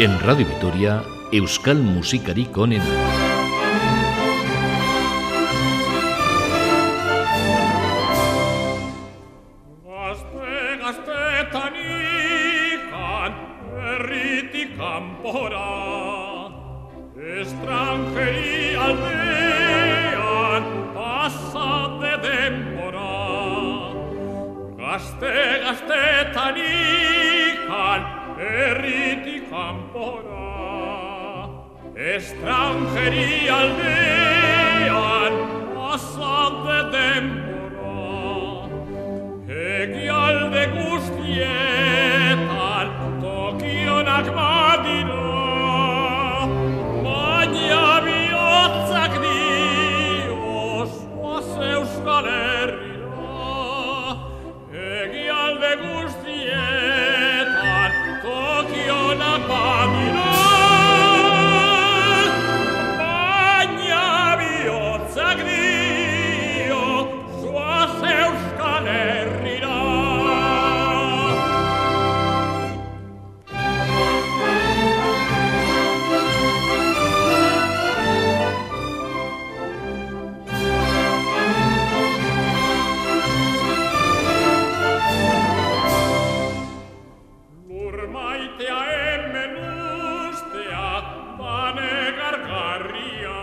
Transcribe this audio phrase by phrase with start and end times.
[0.00, 1.80] En Radio Vitoria, Euskal
[92.54, 93.40] Maria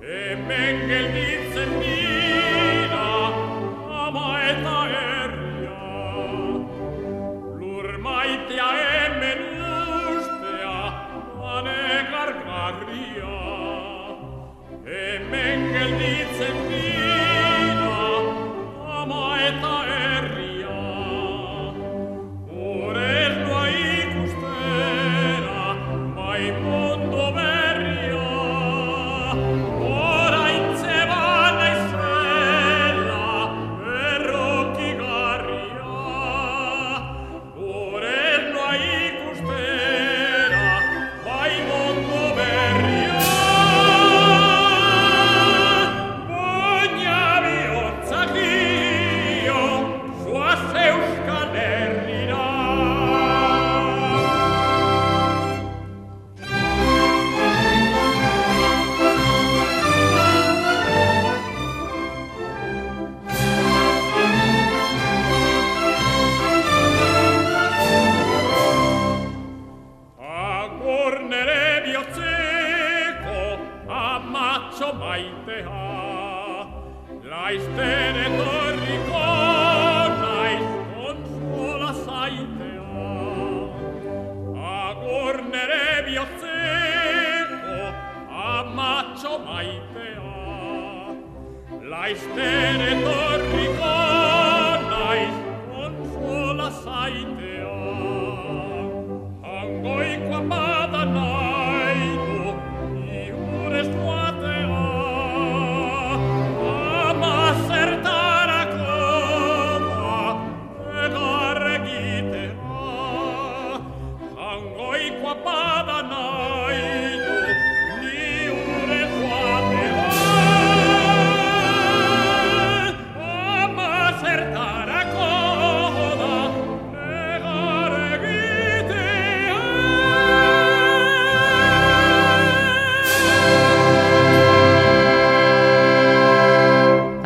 [0.00, 1.25] e Mengel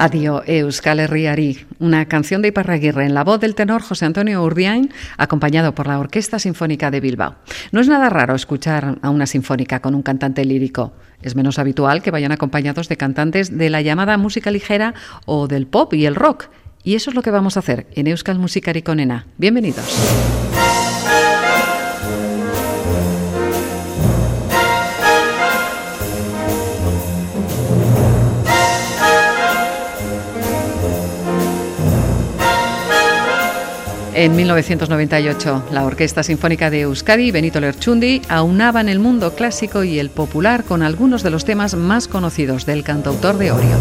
[0.00, 4.90] Adio Euskal Herriari, una canción de Iparraguirre en la voz del tenor José Antonio Urdiain,
[5.18, 7.34] acompañado por la Orquesta Sinfónica de Bilbao.
[7.70, 10.94] No es nada raro escuchar a una sinfónica con un cantante lírico.
[11.20, 14.94] Es menos habitual que vayan acompañados de cantantes de la llamada música ligera
[15.26, 16.46] o del pop y el rock.
[16.82, 19.26] Y eso es lo que vamos a hacer en Euskal Musikari Conena.
[19.36, 20.49] Bienvenidos.
[34.20, 39.98] En 1998, la Orquesta Sinfónica de Euskadi y Benito Lerchundi aunaban el mundo clásico y
[39.98, 43.78] el popular con algunos de los temas más conocidos del cantautor de Orio.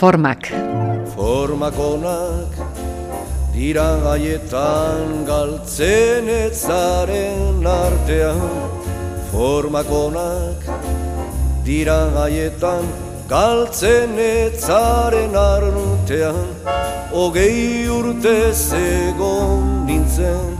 [0.00, 0.50] Formac.
[3.52, 8.40] Dira gaietan galtzen etzaren artean
[9.30, 10.64] formakonak
[11.66, 12.88] dira haietan
[13.28, 16.48] galtzen etzaren artean.
[17.12, 20.56] Hogei urte zegon nintzen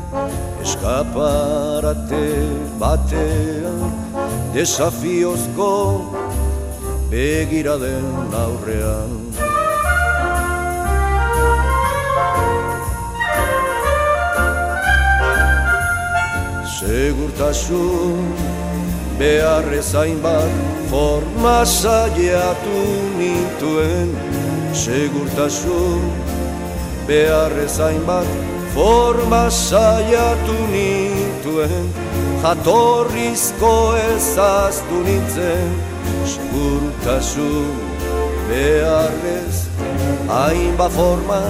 [0.62, 2.28] eskaparate
[2.82, 3.82] batean
[4.54, 5.72] desafiozko
[7.10, 9.21] begira den aurrean
[16.82, 18.34] Segurtasun
[19.19, 20.55] beharrezain bat
[20.90, 22.81] forma saiatu
[23.19, 24.11] nintuen
[24.75, 26.02] Segurtasun
[27.06, 28.26] beharrezain bat
[28.75, 31.87] forma saiatu nintuen
[32.43, 33.75] Jatorrizko
[34.08, 35.78] ezaztu nintzen
[36.35, 37.70] Segurtasun
[38.50, 39.62] beharrez
[40.40, 41.40] hainbat forma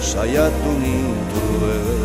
[0.00, 2.03] saiatu nintuen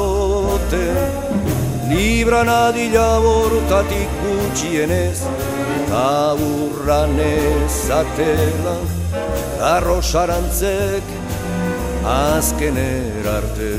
[1.89, 5.19] libran adila bortatik gutxienez
[5.77, 8.77] eta urranez atela.
[9.75, 11.05] Arrosarantzek
[12.05, 13.71] azken erarte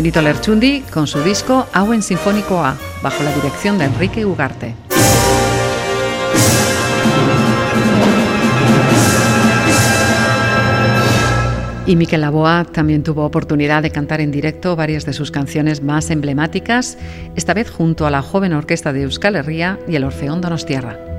[0.00, 4.74] Benito Lerchundi con su disco Auen Sinfónico A, bajo la dirección de Enrique Ugarte.
[11.84, 16.08] Y Miquel Laboa también tuvo oportunidad de cantar en directo varias de sus canciones más
[16.08, 16.96] emblemáticas,
[17.36, 21.09] esta vez junto a la joven orquesta de Euskal Herria y el Orfeón Donostierra.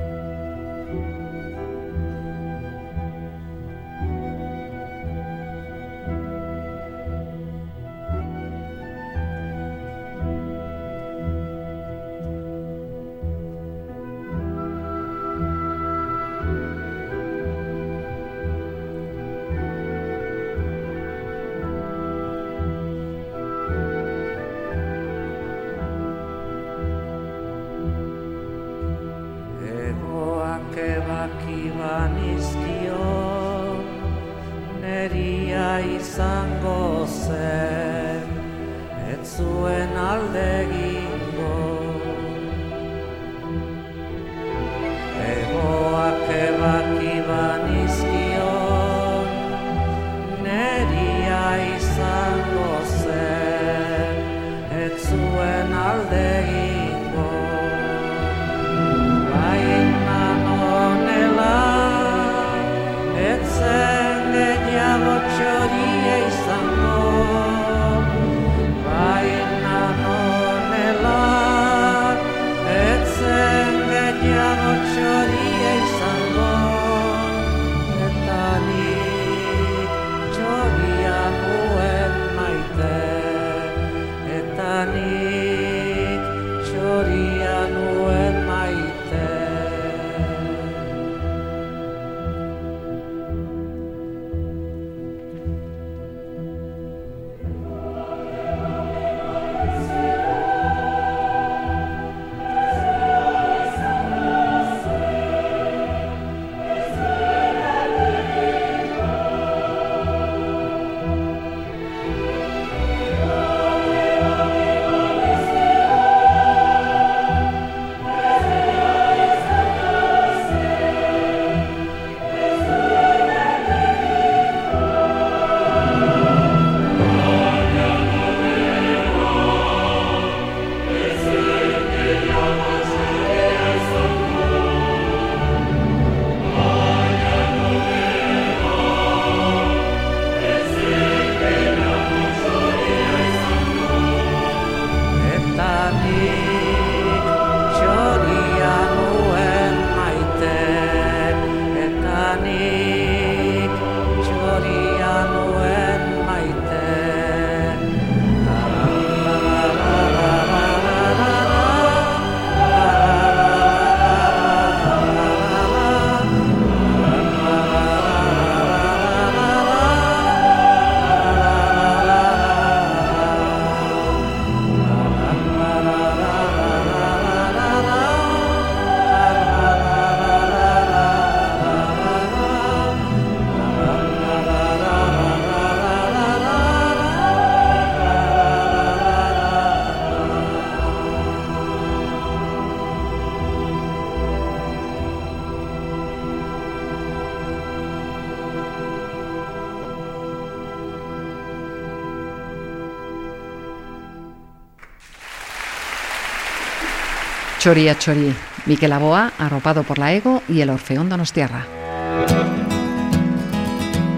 [207.62, 208.34] Chori a Chori,
[208.66, 211.68] Miquel Aboa, arropado por la Ego y el Orfeón Donostiarra.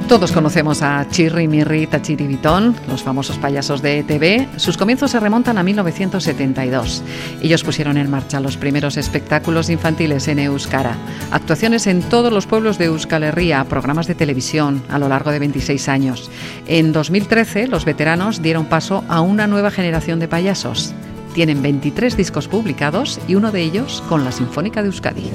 [0.08, 4.48] Todos conocemos a Chirri, Mirri, Tachiri Vitón, los famosos payasos de ETV.
[4.58, 7.04] Sus comienzos se remontan a 1972.
[7.42, 10.96] Ellos pusieron en marcha los primeros espectáculos infantiles en Euskara,
[11.30, 15.40] actuaciones en todos los pueblos de Euskal Herria, programas de televisión a lo largo de
[15.40, 16.32] 26 años.
[16.66, 20.93] En 2013, los veteranos dieron paso a una nueva generación de payasos.
[21.34, 25.32] Tienen 23 discos publicados y uno de ellos con la Sinfónica de Euskadi.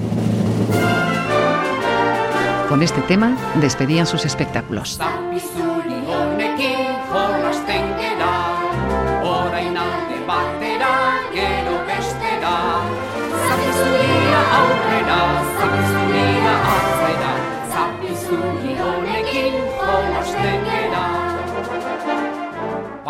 [2.68, 5.00] Con este tema despedían sus espectáculos.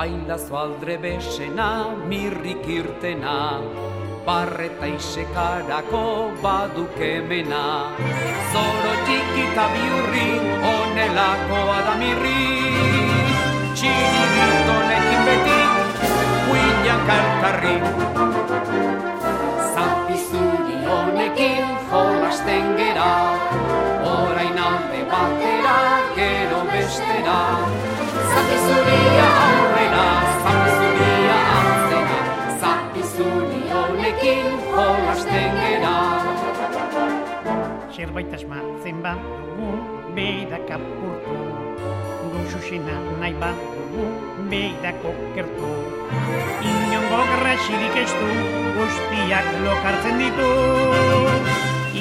[0.09, 3.61] Bailazo aldre besena, mirrik irtena,
[4.25, 6.05] barreta isekarako
[6.41, 7.65] badukemena.
[8.53, 10.31] Zoro txikita biurri,
[10.71, 12.41] onelakoa da mirri.
[13.77, 15.61] Txiritonekin beti,
[16.47, 17.77] huilan karkarri.
[19.75, 23.13] Zapizuri honekin jolasten gera,
[24.15, 25.77] orain alde batera,
[26.17, 27.39] gero bestera.
[28.33, 29.38] Zapizuria
[37.99, 39.69] Zerbait asmatzen bat dugu,
[40.15, 41.39] beidak apurtu.
[42.31, 44.05] Guxuxena nahi bat dugu,
[44.53, 45.71] beidak okertu.
[46.63, 48.29] Inongo grasirik ez du,
[48.77, 50.47] guztiak lokartzen ditu.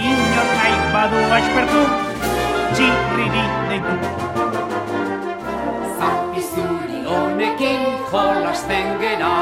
[0.03, 1.81] Inor nahi badu aspertu,
[2.75, 3.97] txirriri deitu.
[5.97, 9.33] Zapizuri honekin jolasten gera,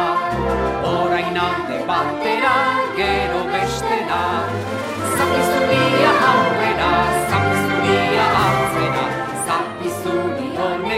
[0.95, 2.57] orain alde batera,
[2.95, 4.23] gero bestera.
[5.19, 5.64] Zapizuria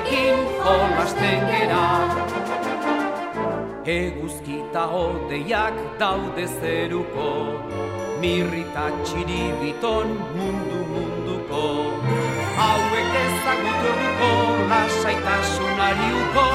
[0.08, 2.00] honekin jolasten gera.
[3.86, 7.62] Eguzkita hodeiak daude zeruko,
[8.20, 11.64] mirrita txiribiton mundu munduko.
[12.58, 14.32] Hauek ezagutuko
[14.70, 16.48] lasaitasunari uko,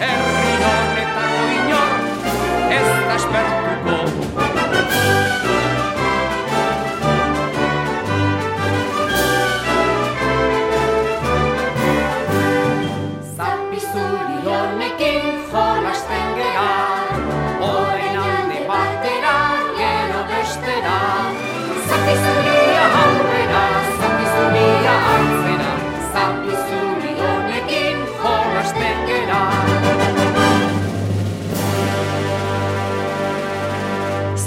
[0.00, 1.92] herri honetako inor
[2.70, 4.47] ez da espertuko.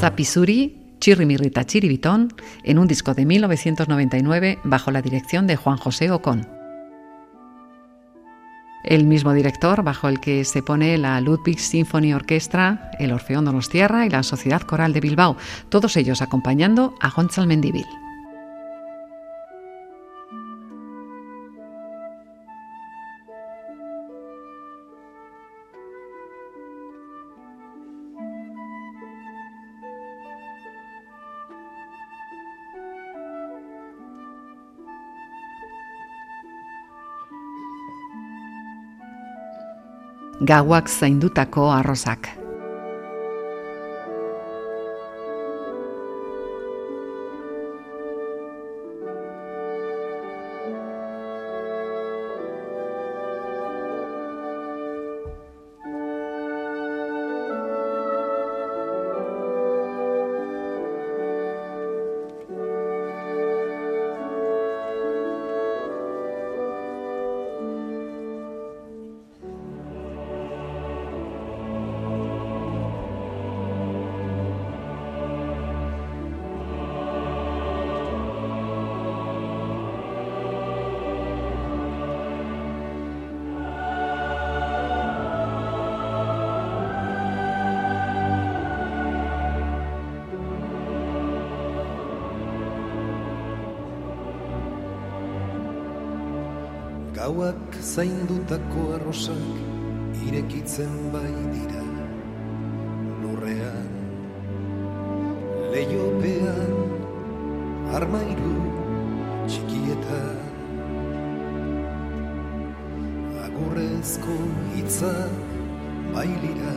[0.02, 6.48] Zapizuri, Chirrimirrita Chiribitón, en un disco de 1999 bajo la dirección de Juan José Ocón.
[8.84, 14.08] El mismo director bajo el que se pone la Ludwig Symphony Orchestra, el Orfeón Donostiarra
[14.08, 15.38] y la Sociedad Coral de Bilbao,
[15.70, 17.86] todos ellos acompañando a Gonzalo Mendívil.
[40.42, 42.41] Gauak zaindutako arrozak.
[97.32, 101.84] Gauak zaindutako arrosak irekitzen bai dira.
[103.22, 103.94] Lurrean,
[105.72, 106.74] leiopean,
[108.00, 108.58] armairu
[109.46, 110.44] txikietan.
[113.46, 114.38] Agurrezko
[114.76, 115.14] hitza
[116.12, 116.76] bailira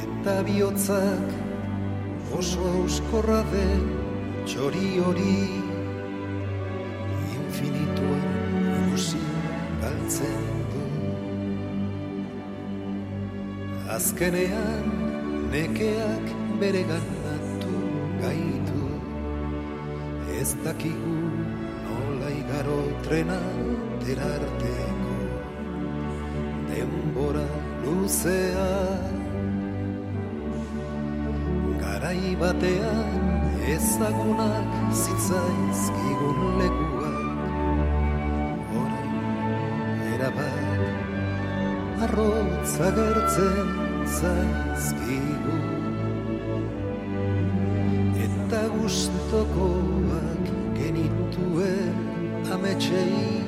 [0.00, 1.38] eta bihotzak
[2.40, 3.88] oso euskorra den
[4.48, 5.57] txori hori
[14.18, 14.86] azkenean
[15.52, 16.26] nekeak
[16.60, 17.74] bere ganatu
[18.20, 18.82] gaitu.
[20.40, 21.18] Ez dakigu
[21.86, 23.38] nola igaro trena
[24.02, 25.14] terarteko.
[26.68, 27.46] Denbora
[27.84, 28.70] luzea.
[31.82, 33.14] Garai batean
[33.74, 34.68] ezagunak
[35.02, 37.18] zitzaizkigun lekuak.
[38.82, 39.14] Orain
[40.14, 40.82] erabat
[42.02, 45.58] arrotz agertzen zaizkigu
[48.24, 50.44] eta gustokoak
[50.78, 51.96] genituen
[52.54, 53.42] ametsei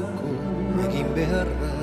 [0.00, 0.32] uko
[0.86, 1.74] egin beharra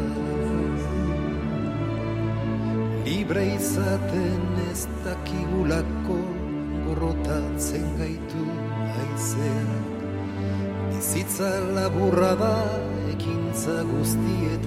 [3.06, 6.20] libre izaten ez dakigulako
[6.86, 8.46] gorrotatzen gaitu
[8.96, 9.96] haizeak
[10.90, 12.56] bizitza laburra da
[13.14, 14.65] ekintza guztietan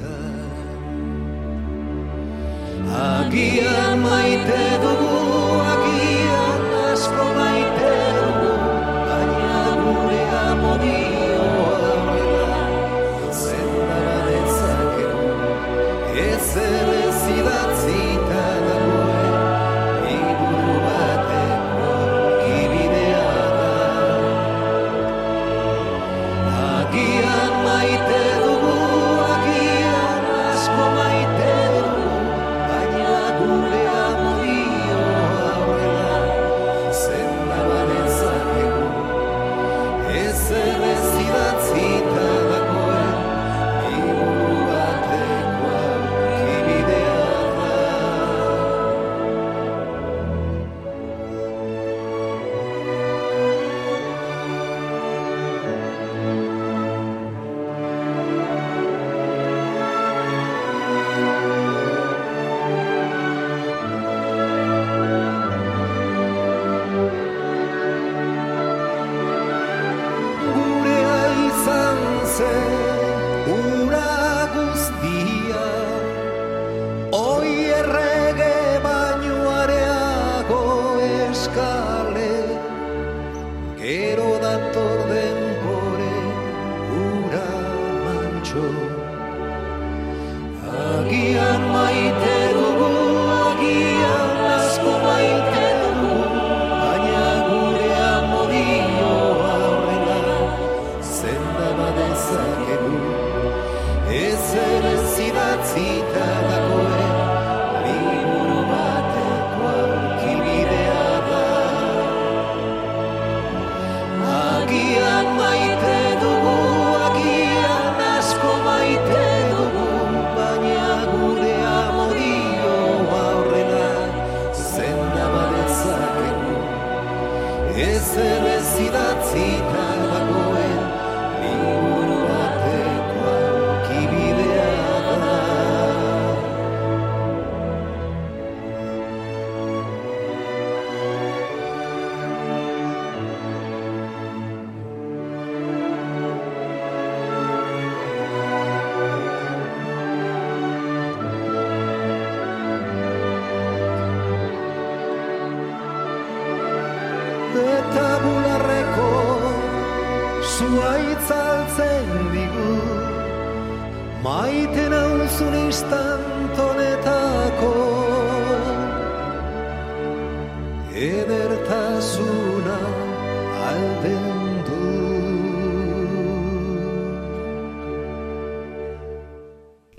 [3.28, 5.16] agian maite dugu
[5.72, 6.62] agian
[6.92, 7.26] asko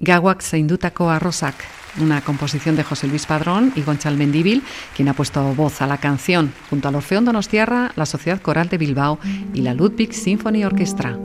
[0.09, 1.53] Gauak zaindutako arrosak,
[2.01, 4.63] una composición de José Luis Padrón y Gonchal Mendíbil,
[4.95, 8.79] quien ha puesto voz a la canción, junto al Orfeón Donostiarra, la Sociedad Coral de
[8.79, 9.19] Bilbao
[9.53, 11.15] y la Ludwig Symphony Orchestra.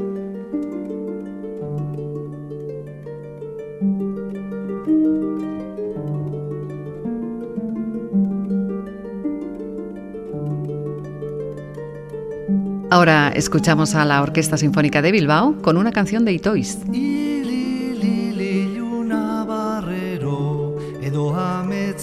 [12.90, 16.80] Ahora escuchamos a la Orquesta Sinfónica de Bilbao con una canción de Itois.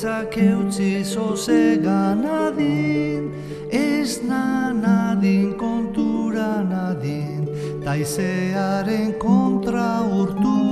[0.01, 3.31] Ametzak eutzi zozega nadin
[3.69, 7.45] ez nadin kontura nadin
[7.85, 10.70] taizearen kontra urtu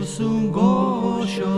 [0.00, 1.50] duzun goxotasun.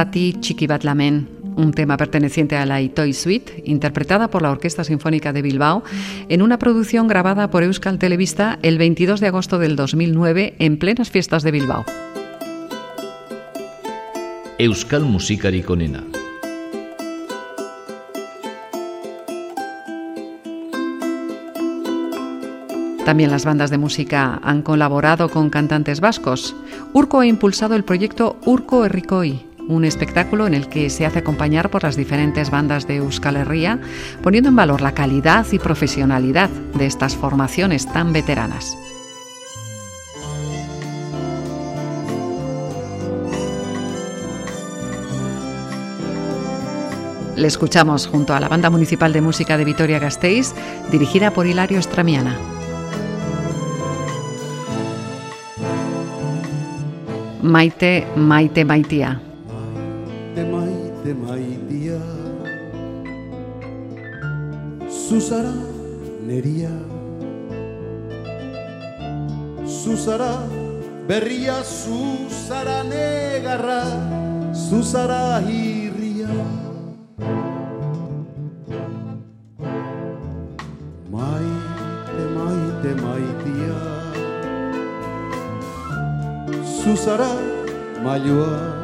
[0.00, 1.28] Zati Chiqui bat lamen,
[1.60, 5.84] un tema perteneciente a la Itoy Suite, interpretada por la Orquesta Sinfónica de Bilbao,
[6.30, 11.10] en una producción grabada por Euskal Televista el 22 de agosto del 2009 en plenas
[11.10, 11.84] fiestas de Bilbao.
[14.56, 15.04] Euskal.
[23.04, 26.56] También las bandas de música han colaborado con cantantes vascos.
[26.94, 31.70] Urco ha impulsado el proyecto Urco Herricoi, un espectáculo en el que se hace acompañar
[31.70, 33.78] por las diferentes bandas de Euskal Herria,
[34.22, 38.76] poniendo en valor la calidad y profesionalidad de estas formaciones tan veteranas.
[47.36, 50.52] Le escuchamos junto a la Banda Municipal de Música de Vitoria-Gasteiz,
[50.90, 52.36] dirigida por Hilario Estramiana.
[57.40, 59.29] Maite, maite, maitia.
[61.00, 62.00] Maite, maitia.
[64.88, 65.52] Zuzara
[66.26, 66.68] neria.
[69.64, 70.44] Zuzara
[71.08, 73.82] berria Zuzara negarra.
[74.52, 76.28] Zuzara hirria
[81.10, 83.78] Maite, maite, maitia.
[86.82, 87.32] Zuzara
[88.04, 88.79] mailua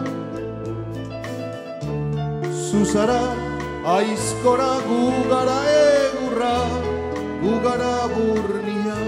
[2.77, 3.21] Zuzara
[3.97, 6.57] aizkora gugara egurra
[7.43, 8.99] Gugara burnia.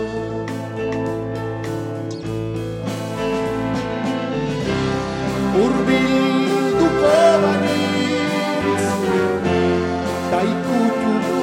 [5.64, 8.86] Urbilduko banitz
[10.30, 11.38] Taikutuko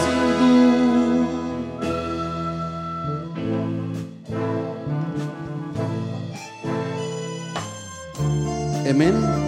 [0.00, 0.54] zindu
[8.84, 9.39] Hemen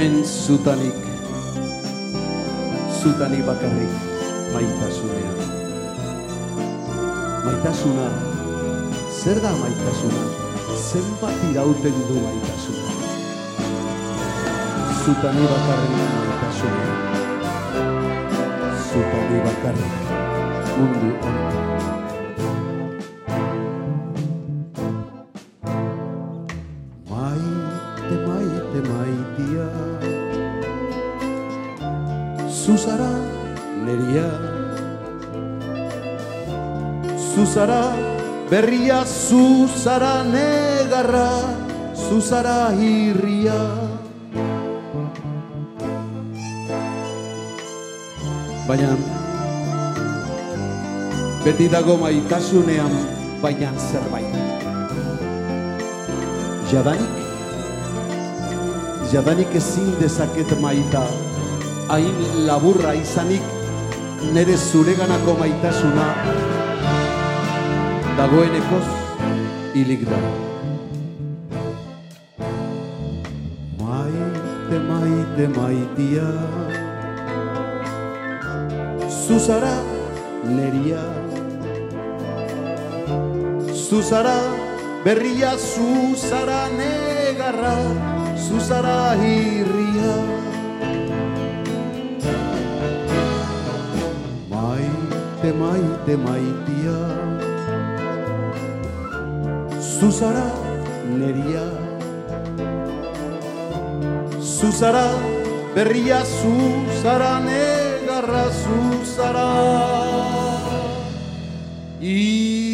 [0.00, 0.96] Hemen zutanik
[3.02, 3.92] Zutanik bakarrik
[4.52, 5.36] maitasunean
[7.44, 8.06] Maitasuna
[9.12, 10.22] Zer da maitasuna?
[10.88, 12.88] Zenbat irauten du maitasuna?
[15.04, 16.96] Zutani bakarrik maitasunean
[18.88, 19.92] Zutani bakarrik
[20.78, 21.69] mundu honetan
[37.50, 37.90] Zuzara
[38.46, 41.50] berria Zuzara negarra
[41.98, 43.58] Zuzara hirria
[48.70, 48.94] Baina
[51.42, 52.94] Beti dago maitasunean
[53.42, 54.30] Baina zerbait.
[56.70, 57.14] Jadanik
[59.10, 61.02] Jadanik ezin dezaket maita
[61.90, 63.42] Hain laburra izanik
[64.30, 66.69] Nere zureganako maitasuna
[68.20, 68.88] Dagoenekoz
[69.72, 70.18] hilik da
[73.80, 76.26] Maite, maite, maitia
[79.08, 79.72] Zuzara
[80.44, 81.00] neria
[83.72, 84.36] Zuzara
[85.04, 87.74] berria Zuzara negarra
[88.36, 90.12] Zuzara hirria
[94.52, 97.19] Maite, maite, maitia
[100.00, 100.48] Zuzara
[101.18, 101.66] neria.
[104.40, 105.12] Zuzara
[105.74, 109.50] berria Zuzara negarra Zuzara
[112.00, 112.69] Irria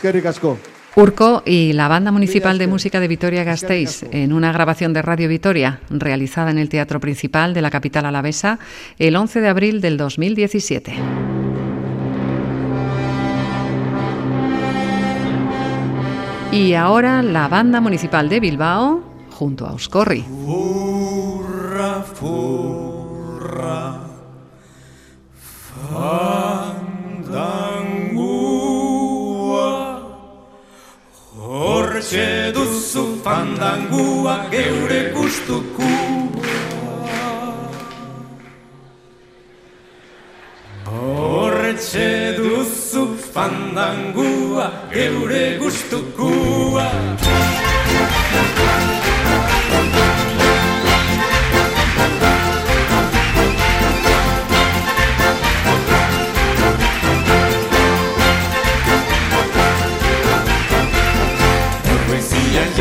[0.00, 0.56] Eskerrik asko.
[0.96, 5.80] Urco y la Banda Municipal de Música de Vitoria-Gasteiz en una grabación de Radio Vitoria
[5.90, 8.58] realizada en el Teatro Principal de la capital alavesa
[8.98, 10.94] el 11 de abril del 2017.
[16.52, 20.22] Y ahora la Banda Municipal de Bilbao junto a Oscorri.
[20.22, 24.00] Furra, furra,
[25.34, 26.39] fandangua
[32.00, 35.84] Hortxe duzu fandangua geure gustukua
[40.86, 42.08] Hortxe
[42.38, 46.88] duzu fandangua geure gustukua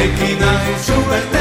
[0.10, 1.39] Arlequina en su verde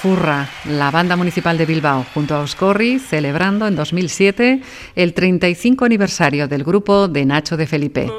[0.00, 4.62] Furra, la banda municipal de Bilbao, junto a Oscorri, celebrando en 2007
[4.96, 8.10] el 35 aniversario del grupo de Nacho de Felipe.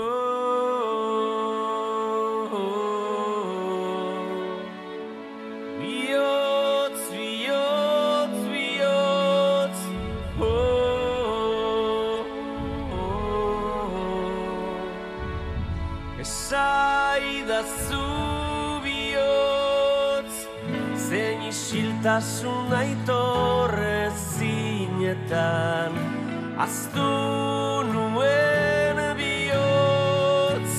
[22.20, 25.94] Isiltasun aitorre zinetan,
[26.60, 30.74] aztu nuen bihotz,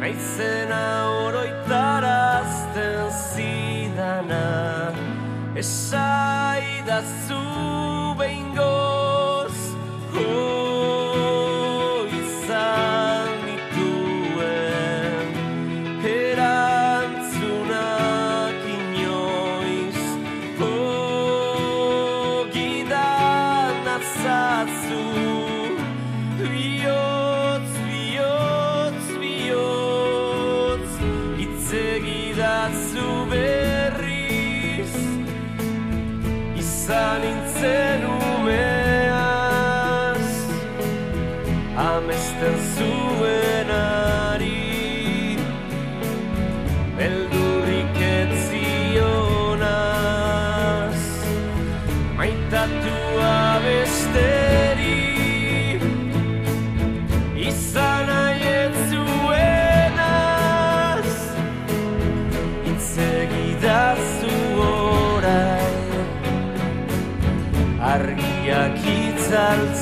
[0.00, 0.82] naizena
[1.22, 4.46] oroitarazten zidana,
[5.54, 7.15] esaidazu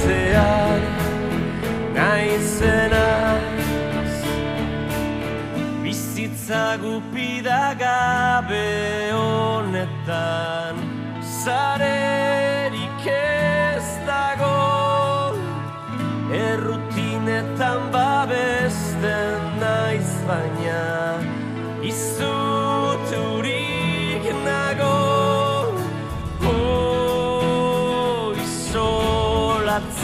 [0.04, 0.82] itzaltzean
[1.94, 3.44] naizenaz
[5.82, 8.68] bizitza gupida gabe
[9.12, 10.76] honetan
[11.44, 12.43] zarerik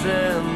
[0.07, 0.50] and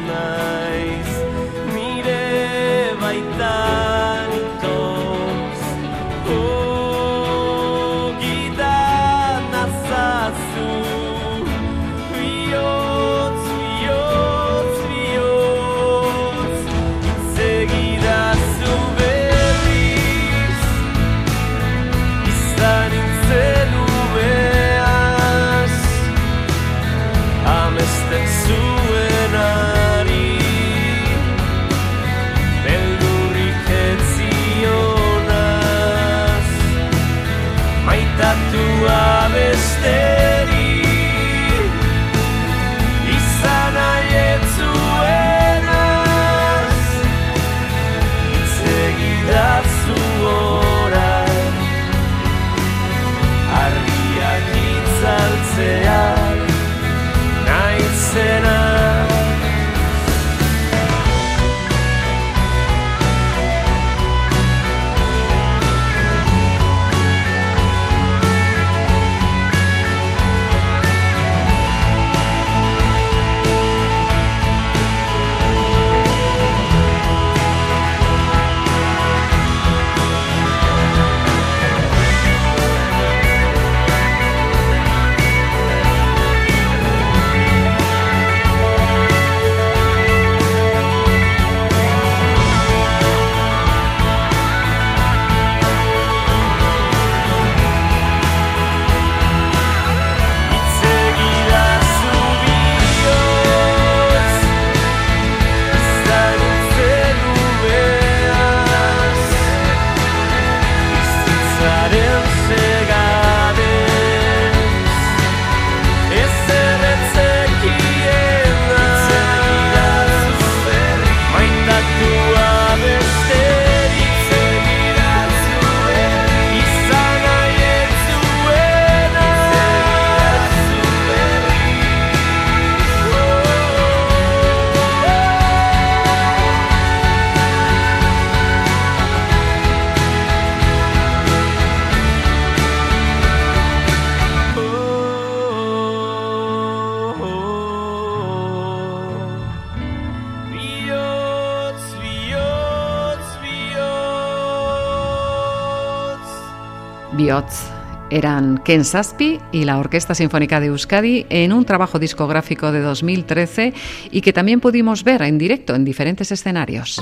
[158.09, 163.73] Eran Ken Saspi y la Orquesta Sinfónica de Euskadi en un trabajo discográfico de 2013
[164.11, 167.01] y que también pudimos ver en directo en diferentes escenarios.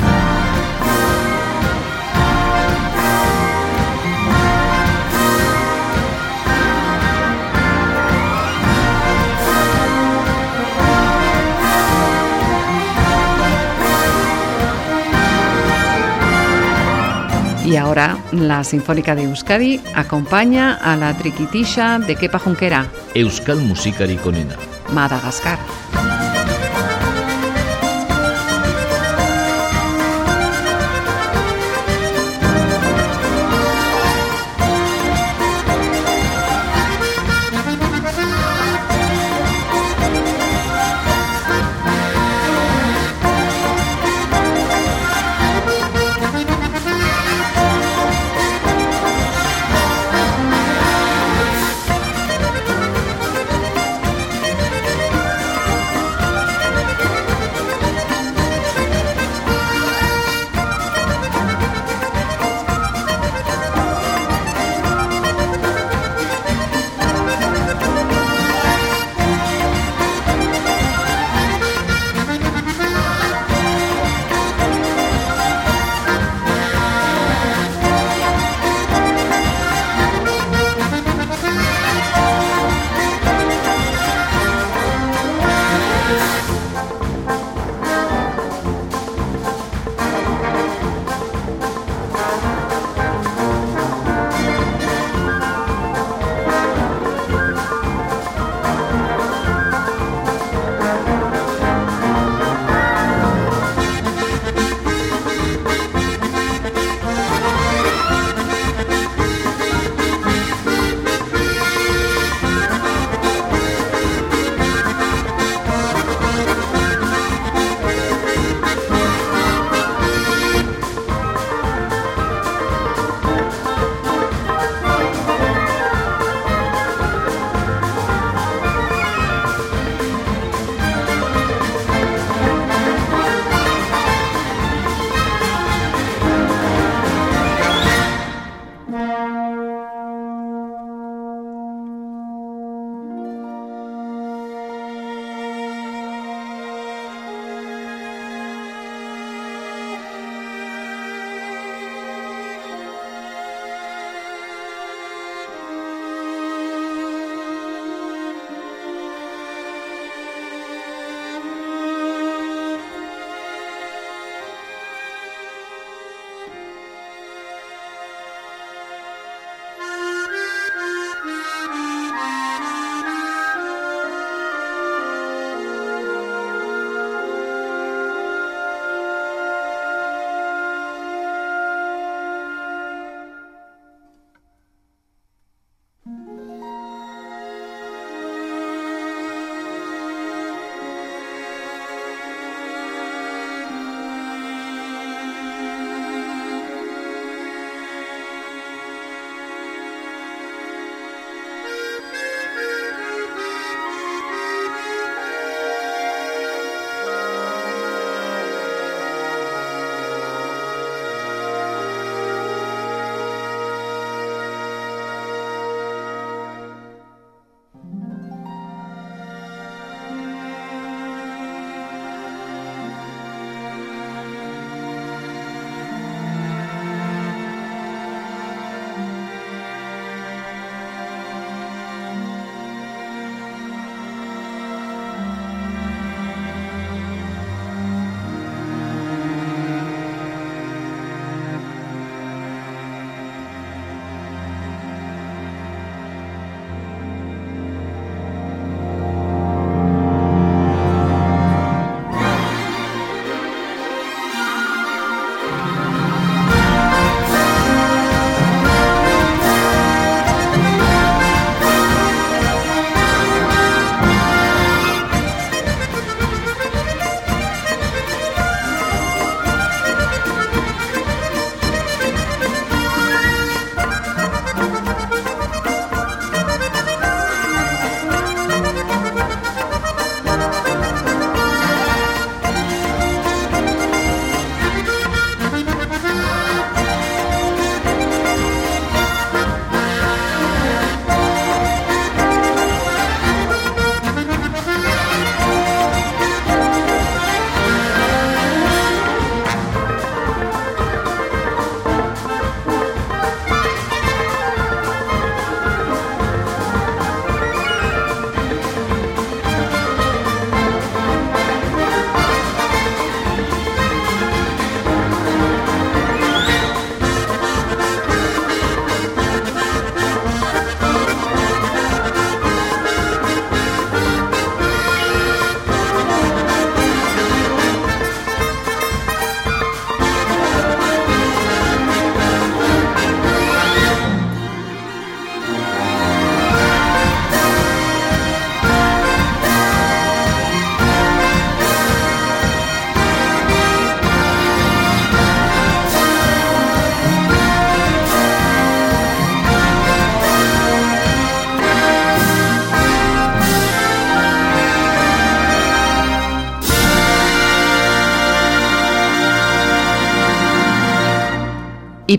[17.74, 24.24] Y ahora la Sinfónica de Euskadi acompaña a la triquitisha de Kepa Junquera, Euskal musikarik
[24.24, 24.56] onena.
[24.94, 25.58] Madagascar.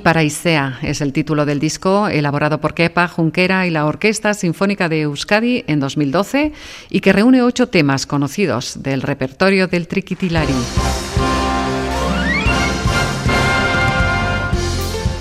[0.05, 5.00] Paraisea es el título del disco elaborado por Kepa Junquera y la Orquesta Sinfónica de
[5.00, 6.52] Euskadi en 2012
[6.90, 10.52] y que reúne ocho temas conocidos del repertorio del Triquitilari.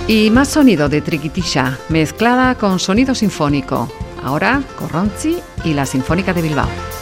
[0.09, 3.89] Y más sonido de Triquitisha, mezclada con sonido sinfónico.
[4.21, 6.92] Ahora Corronzi y la Sinfónica de Bilbao.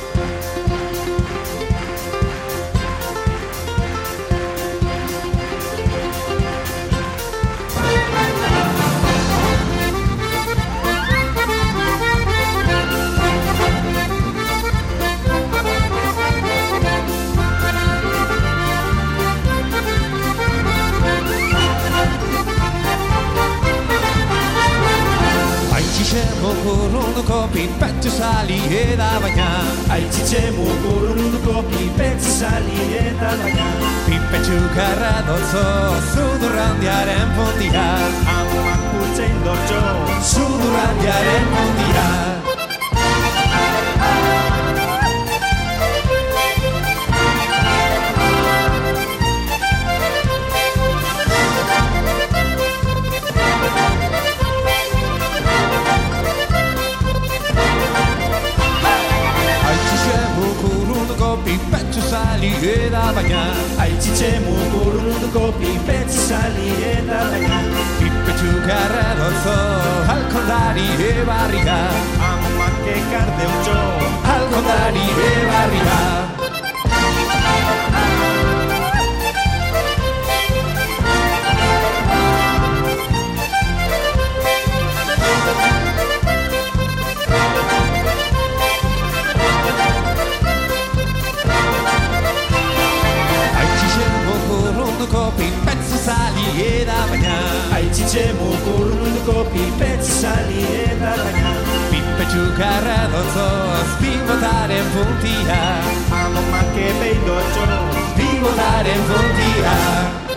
[98.12, 101.52] Aitzitxe mukurrutuko pipetz sali eta baina
[101.92, 103.46] Pipetxu garra dotzo
[103.78, 105.62] Azpibotaren puntia
[106.20, 107.70] Amak epeito utxo
[108.02, 110.31] Azpibotaren puntia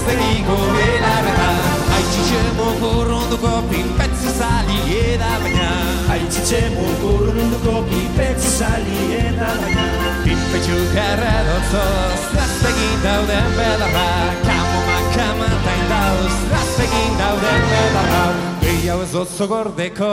[0.00, 1.48] Laztegiko belarreta
[1.96, 5.66] Aitzixen mokurrunduko pipetzu zali eda baina
[6.14, 9.84] Aitzitxe mukurrutuko pipetz sali eta baina
[10.24, 14.08] Pipetxu garra dotzoz Laztegin dauden belarra
[14.48, 18.24] Kamoma kamatain dauz Laztegin dauden belarra
[18.64, 20.12] Gehiago ez oso gordeko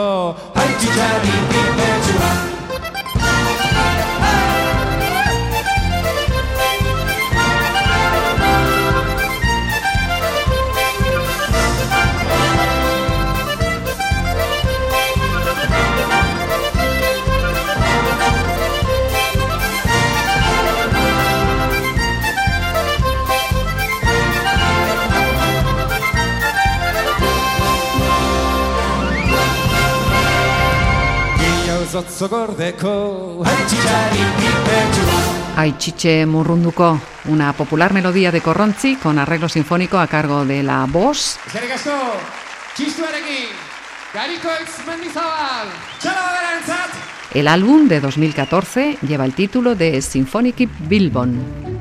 [0.66, 2.57] Aitzitxari pipetxua
[35.56, 41.38] Aichiche Murrunduko, una popular melodía de Corronzi con arreglo sinfónico a cargo de la voz.
[41.46, 41.96] Eskerrik asko,
[42.76, 43.56] txistuarekin,
[44.12, 46.90] garikoitz mendizabal, txalo berentzat!
[47.32, 51.77] El álbum de 2014 lleva el título de Symphonic Bilbon.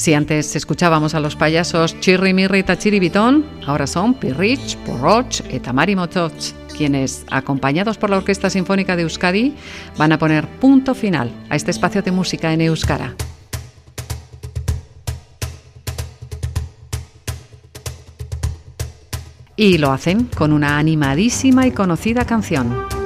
[0.00, 5.42] Si antes escuchábamos a los payasos Chirri Mirri y Tachiri Bitón, ahora son Pirrich, Porroch
[5.50, 6.32] y Tamari Motoch,
[6.74, 9.54] quienes, acompañados por la Orquesta Sinfónica de Euskadi,
[9.98, 13.14] van a poner punto final a este espacio de música en Euskara.
[19.54, 22.99] Y lo hacen con una animadísima y conocida canción.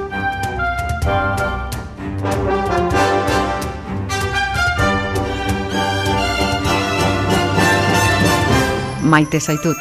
[9.05, 9.77] Maite Zaitut.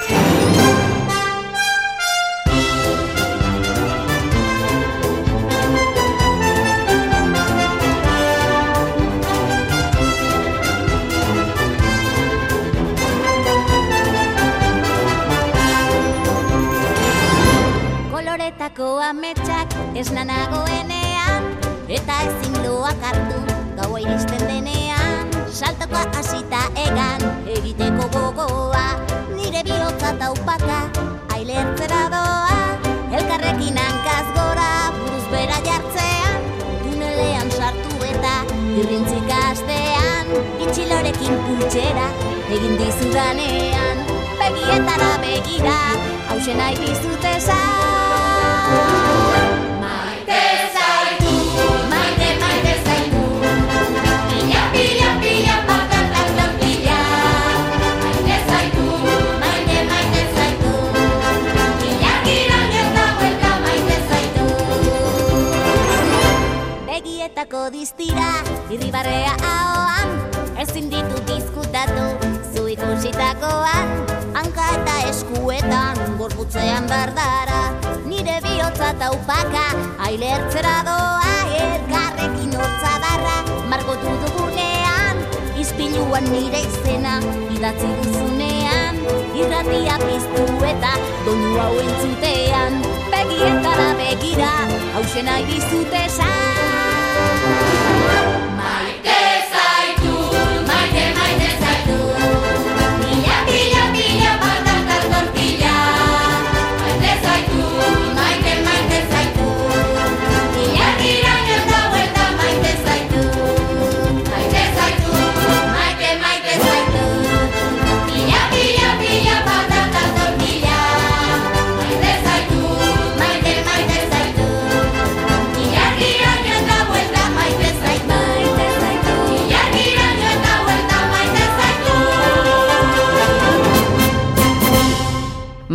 [72.95, 74.07] Ikusitakoan,
[74.39, 77.75] hanka eta eskuetan, gorputzean bardara,
[78.07, 79.65] nire bihotza taupaka,
[79.99, 85.25] aile ertzera doa, elkarrekin hotza darra, margotu dugunean,
[85.59, 87.17] izpiluan nire izena,
[87.57, 89.03] idatzi duzunean,
[89.35, 90.95] irratia piztu eta
[91.27, 92.79] donu hau entzutean,
[93.11, 94.55] begietara begira,
[94.95, 95.59] hause nahi
[96.05, 97.94] esan.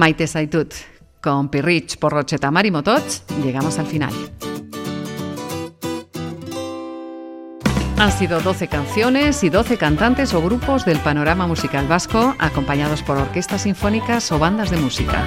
[0.09, 0.73] Maite Zaitut.
[1.21, 4.11] Con Pirrich, Porroche eta Mari Motots, llegamos al final.
[7.99, 13.17] Han sido 12 canciones y 12 cantantes o grupos del panorama musical vasco, acompañados por
[13.17, 15.23] orquestas sinfónicas o bandas de música.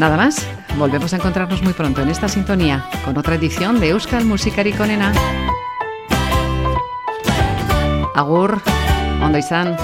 [0.00, 0.44] Nada más,
[0.76, 5.12] volvemos a encontrarnos muy pronto en esta sintonía con otra edición de Euskal Musikari Konena.
[8.16, 8.60] Agur,
[9.22, 9.76] ondo izan.